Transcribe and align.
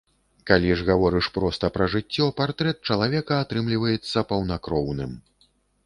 Калі 0.51 0.71
ж 0.79 0.85
гаворыш 0.87 1.27
проста 1.35 1.69
пра 1.77 1.87
жыццё, 1.95 2.25
партрэт 2.41 2.77
чалавека 2.91 3.39
атрымліваецца 3.45 4.27
паўнакроўным. 4.35 5.11